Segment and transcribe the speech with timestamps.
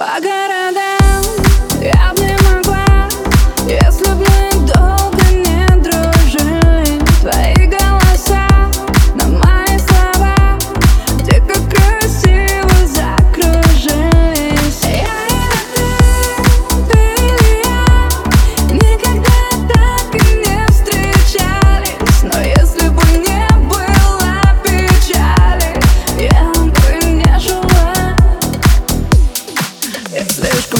[0.00, 0.06] По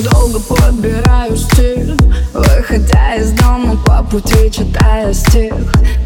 [0.00, 1.94] долго подбираю стиль
[2.32, 5.52] Выходя из дома по пути читая стих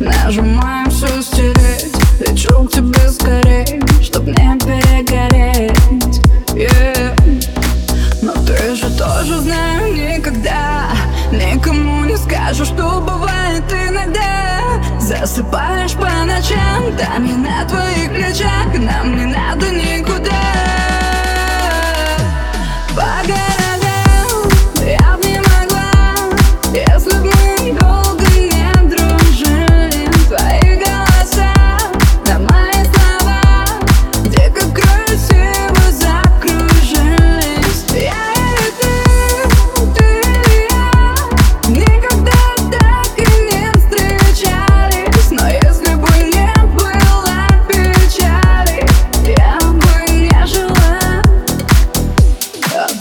[0.00, 6.20] Нажимаю все стереть Лечу к тебе скорей Чтоб не перегореть
[6.54, 7.16] yeah.
[8.22, 10.88] Но ты же тоже знаю никогда
[11.30, 14.60] Никому не скажу, что бывает иногда
[14.98, 19.65] Засыпаешь по ночам Там не на твоих плечах Нам не надо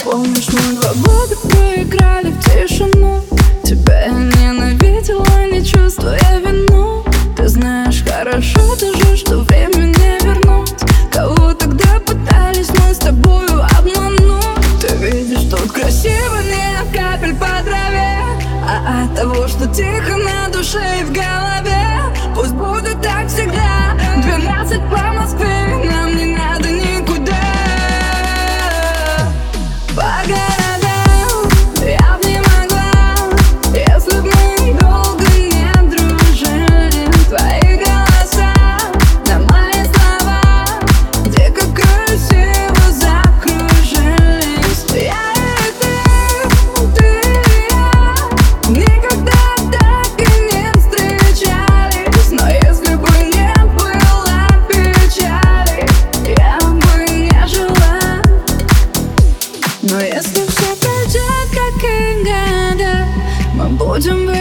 [0.06, 3.20] помнишь, мы два года проиграли в тишину?
[3.64, 7.04] Тебя я ненавидела, не чувствуя вину.
[7.36, 10.74] Ты знаешь хорошо даже, что время не вернуть.
[11.12, 14.80] Кого тогда пытались мы с тобою обмануть?
[14.80, 18.20] Ты видишь, тут красиво не от капель по траве
[18.64, 22.00] А от того, что тихо на душе и в голове.
[22.34, 23.96] Пусть будет так всегда.
[24.22, 25.55] Двенадцать по Москве,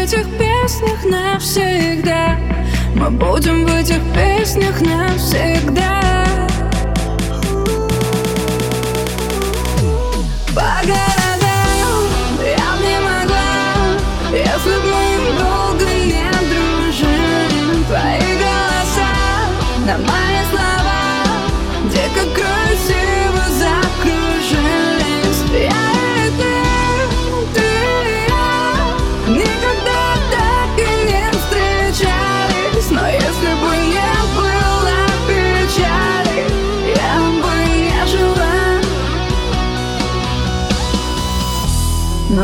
[0.05, 2.37] этих песнях навсегда.
[2.95, 6.14] Мы будем в этих песнях навсегда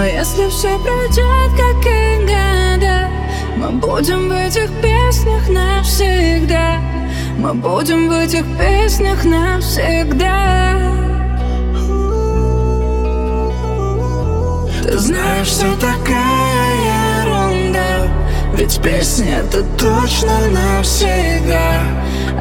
[0.02, 3.08] Но если все пройдет, как и года
[3.56, 6.80] Мы будем в этих песнях навсегда.
[7.38, 10.80] Мы будем в этих песнях навсегда.
[14.82, 18.12] Ты знаешь, все такая ерунда
[18.56, 21.84] Ведь песня это точно навсегда.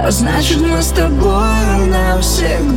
[0.02, 2.69] А значит мы с тобой навсегда